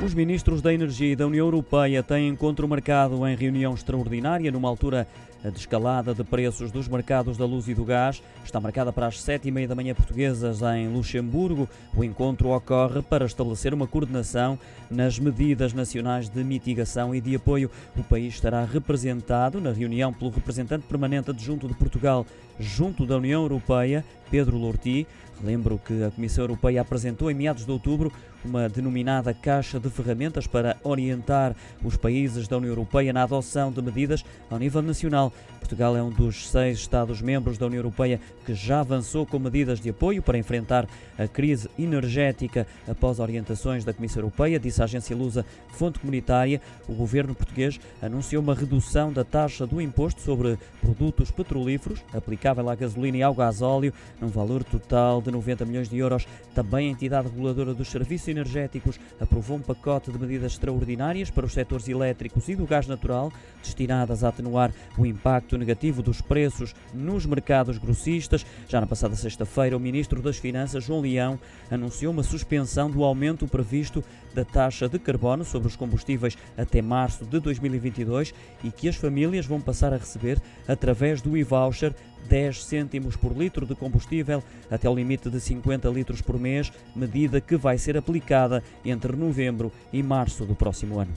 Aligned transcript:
Os 0.00 0.14
ministros 0.14 0.62
da 0.62 0.72
Energia 0.72 1.12
e 1.12 1.16
da 1.16 1.26
União 1.26 1.44
Europeia 1.44 2.04
têm 2.04 2.28
encontro 2.28 2.68
marcado 2.68 3.26
em 3.26 3.34
reunião 3.34 3.74
extraordinária, 3.74 4.50
numa 4.52 4.68
altura 4.68 5.08
de 5.42 5.58
escalada 5.58 6.14
de 6.14 6.22
preços 6.22 6.70
dos 6.70 6.88
mercados 6.88 7.36
da 7.36 7.44
luz 7.44 7.68
e 7.68 7.74
do 7.74 7.84
gás. 7.84 8.22
Está 8.44 8.60
marcada 8.60 8.92
para 8.92 9.06
as 9.06 9.20
sete 9.20 9.48
e 9.48 9.50
meia 9.50 9.66
da 9.66 9.74
manhã 9.74 9.94
portuguesas 9.94 10.62
em 10.62 10.88
Luxemburgo. 10.88 11.68
O 11.96 12.04
encontro 12.04 12.50
ocorre 12.50 13.02
para 13.02 13.26
estabelecer 13.26 13.74
uma 13.74 13.88
coordenação 13.88 14.58
nas 14.88 15.18
medidas 15.18 15.72
nacionais 15.72 16.28
de 16.28 16.42
mitigação 16.44 17.12
e 17.12 17.20
de 17.20 17.34
apoio. 17.34 17.70
O 17.96 18.02
país 18.02 18.34
estará 18.34 18.64
representado 18.64 19.60
na 19.60 19.72
reunião 19.72 20.12
pelo 20.12 20.30
representante 20.30 20.86
permanente 20.86 21.30
adjunto 21.30 21.66
de 21.66 21.74
Portugal 21.74 22.24
junto 22.58 23.06
da 23.06 23.16
União 23.16 23.42
Europeia, 23.42 24.04
Pedro 24.30 24.56
Lorti. 24.56 25.06
Lembro 25.42 25.78
que 25.78 26.02
a 26.02 26.10
Comissão 26.10 26.42
Europeia 26.42 26.80
apresentou 26.80 27.30
em 27.30 27.34
meados 27.34 27.64
de 27.64 27.70
outubro 27.70 28.12
uma 28.44 28.68
denominada 28.68 29.34
Caixa 29.34 29.78
de 29.78 29.90
Ferramentas 29.90 30.46
para 30.46 30.76
orientar 30.82 31.54
os 31.82 31.96
países 31.96 32.46
da 32.48 32.56
União 32.56 32.70
Europeia 32.70 33.12
na 33.12 33.22
adoção 33.22 33.70
de 33.70 33.82
medidas 33.82 34.24
ao 34.50 34.58
nível 34.58 34.82
nacional. 34.82 35.32
Portugal 35.58 35.96
é 35.96 36.02
um 36.02 36.10
dos 36.10 36.48
seis 36.48 36.78
Estados-membros 36.78 37.58
da 37.58 37.66
União 37.66 37.80
Europeia 37.80 38.20
que 38.46 38.54
já 38.54 38.80
avançou 38.80 39.26
com 39.26 39.38
medidas 39.38 39.80
de 39.80 39.90
apoio 39.90 40.22
para 40.22 40.38
enfrentar 40.38 40.88
a 41.18 41.26
crise 41.28 41.68
energética 41.78 42.66
após 42.88 43.18
orientações 43.18 43.84
da 43.84 43.92
Comissão 43.92 44.22
Europeia, 44.22 44.58
disse 44.58 44.80
a 44.80 44.84
agência 44.84 45.16
Lusa 45.16 45.44
Fonte 45.72 45.98
Comunitária. 45.98 46.60
O 46.88 46.94
governo 46.94 47.34
português 47.34 47.78
anunciou 48.00 48.42
uma 48.42 48.54
redução 48.54 49.12
da 49.12 49.24
taxa 49.24 49.66
do 49.66 49.80
imposto 49.80 50.22
sobre 50.22 50.58
produtos 50.80 51.30
petrolíferos 51.30 52.02
aplicável 52.14 52.68
à 52.70 52.74
gasolina 52.74 53.18
e 53.18 53.22
ao 53.22 53.34
gasóleo, 53.34 53.92
num 54.20 54.28
valor 54.28 54.64
total 54.64 55.20
de 55.22 55.30
90 55.30 55.64
milhões 55.64 55.88
de 55.88 55.98
euros. 55.98 56.26
Também 56.54 56.88
a 56.88 56.92
entidade 56.92 57.28
reguladora 57.28 57.74
dos 57.74 57.88
serviços 57.88 58.28
energéticos 58.28 58.98
aprovou 59.20 59.56
um 59.56 59.62
pacote 59.62 60.10
de 60.10 60.18
medidas 60.18 60.52
extraordinárias 60.52 61.30
para 61.30 61.46
os 61.46 61.52
setores 61.52 61.88
elétricos 61.88 62.48
e 62.48 62.56
do 62.56 62.66
gás 62.66 62.86
natural, 62.86 63.32
destinadas 63.62 64.24
a 64.24 64.28
atenuar 64.28 64.72
o 64.96 65.06
impacto 65.06 65.56
negativo 65.56 66.02
dos 66.02 66.20
preços 66.20 66.74
nos 66.92 67.26
mercados 67.26 67.78
grossistas. 67.78 68.44
Já 68.68 68.80
na 68.80 68.86
passada 68.86 69.14
sexta-feira, 69.14 69.76
o 69.76 69.80
ministro 69.80 70.20
das 70.20 70.38
Finanças, 70.38 70.84
João 70.84 71.00
Leão, 71.00 71.38
anunciou 71.70 72.12
uma 72.12 72.22
suspensão 72.22 72.90
do 72.90 73.04
aumento 73.04 73.46
previsto 73.46 74.02
da 74.34 74.44
taxa 74.44 74.88
de 74.88 74.98
carbono 74.98 75.44
sobre 75.44 75.68
os 75.68 75.76
combustíveis 75.76 76.36
até 76.56 76.80
março 76.82 77.24
de 77.24 77.40
2022 77.40 78.34
e 78.62 78.70
que 78.70 78.88
as 78.88 78.96
famílias 78.96 79.46
vão 79.46 79.60
passar 79.60 79.92
a 79.92 79.96
receber 79.96 80.40
através 80.66 81.20
do 81.20 81.36
e-voucher 81.36 81.94
10 82.28 82.64
cêntimos 82.64 83.16
por 83.16 83.36
litro 83.36 83.66
de 83.66 83.74
combustível 83.74 84.42
até 84.70 84.88
o 84.88 84.94
limite 84.94 85.30
de 85.30 85.40
50 85.40 85.88
litros 85.88 86.20
por 86.20 86.38
mês, 86.38 86.72
medida 86.94 87.40
que 87.40 87.56
vai 87.56 87.78
ser 87.78 87.96
aplicada 87.96 88.62
entre 88.84 89.16
novembro 89.16 89.72
e 89.92 90.02
março 90.02 90.44
do 90.44 90.54
próximo 90.54 90.98
ano. 90.98 91.12